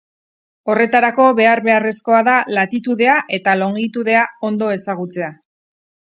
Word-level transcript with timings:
Horretarako 0.73 1.25
behar-beharrezkoa 1.39 2.21
da 2.29 2.39
latitudea 2.59 3.19
eta 3.39 3.55
longitudea 3.61 4.27
ondo 4.51 4.73
ezagutzea. 4.81 5.31